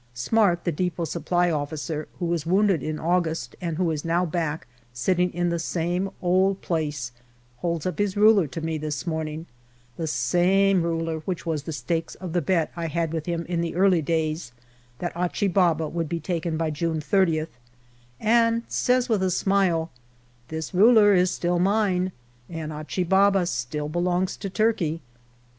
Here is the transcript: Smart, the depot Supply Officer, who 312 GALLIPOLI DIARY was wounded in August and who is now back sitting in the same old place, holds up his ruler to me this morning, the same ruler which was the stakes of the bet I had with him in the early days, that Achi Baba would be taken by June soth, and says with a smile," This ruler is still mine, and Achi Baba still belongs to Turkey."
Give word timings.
Smart, 0.15 0.63
the 0.63 0.71
depot 0.71 1.05
Supply 1.05 1.51
Officer, 1.51 2.07
who 2.17 2.35
312 2.35 2.41
GALLIPOLI 2.41 2.65
DIARY 2.65 2.71
was 2.71 2.81
wounded 2.81 2.83
in 2.89 3.11
August 3.13 3.55
and 3.61 3.77
who 3.77 3.91
is 3.91 4.03
now 4.03 4.25
back 4.25 4.65
sitting 4.91 5.31
in 5.31 5.49
the 5.51 5.59
same 5.59 6.09
old 6.23 6.59
place, 6.63 7.11
holds 7.57 7.85
up 7.85 7.99
his 7.99 8.17
ruler 8.17 8.47
to 8.47 8.61
me 8.61 8.79
this 8.79 9.05
morning, 9.05 9.45
the 9.97 10.07
same 10.07 10.81
ruler 10.81 11.19
which 11.25 11.45
was 11.45 11.61
the 11.61 11.71
stakes 11.71 12.15
of 12.15 12.33
the 12.33 12.41
bet 12.41 12.71
I 12.75 12.87
had 12.87 13.13
with 13.13 13.27
him 13.27 13.45
in 13.45 13.61
the 13.61 13.75
early 13.75 14.01
days, 14.01 14.51
that 14.97 15.15
Achi 15.15 15.47
Baba 15.49 15.87
would 15.87 16.09
be 16.09 16.19
taken 16.19 16.57
by 16.57 16.71
June 16.71 16.99
soth, 17.03 17.49
and 18.19 18.63
says 18.67 19.07
with 19.07 19.21
a 19.21 19.29
smile," 19.29 19.91
This 20.47 20.73
ruler 20.73 21.13
is 21.13 21.29
still 21.29 21.59
mine, 21.59 22.11
and 22.49 22.73
Achi 22.73 23.03
Baba 23.03 23.45
still 23.45 23.87
belongs 23.87 24.35
to 24.37 24.49
Turkey." 24.49 25.03